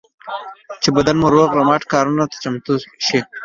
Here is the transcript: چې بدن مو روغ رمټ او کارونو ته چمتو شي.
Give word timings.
چې 0.81 0.89
بدن 0.95 1.15
مو 1.21 1.27
روغ 1.35 1.49
رمټ 1.59 1.83
او 1.85 1.91
کارونو 1.93 2.23
ته 2.31 2.37
چمتو 2.43 2.73
شي. 3.05 3.19